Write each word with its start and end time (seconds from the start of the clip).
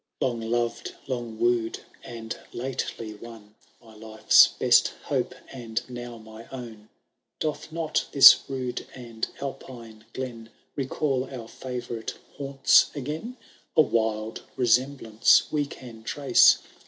Long 0.19 0.41
loved, 0.41 0.95
long 1.05 1.37
woo'd, 1.39 1.81
and 2.03 2.35
lately 2.53 3.13
won. 3.13 3.53
My 3.83 3.93
lifers 3.93 4.49
be§t 4.59 4.93
hope, 5.03 5.35
and 5.51 5.87
now 5.87 6.17
mine 6.17 6.49
own 6.51 6.85
I 6.89 6.89
Doth 7.37 7.71
not 7.71 8.07
this 8.11 8.39
rude 8.49 8.87
and 8.95 9.27
Alpine 9.39 10.05
glen 10.13 10.49
Recall 10.75 11.25
our 11.25 11.47
&TOurite 11.47 12.13
haunts 12.37 12.89
agen? 12.95 13.37
A 13.77 13.81
wild 13.81 14.41
resemblance 14.57 15.51
we 15.51 15.67
can 15.67 16.01
trace. 16.01 16.57